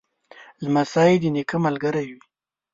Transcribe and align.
لمسی 0.63 1.13
د 1.21 1.23
نیکه 1.35 1.57
ملګری 1.65 2.05
وي. 2.11 2.21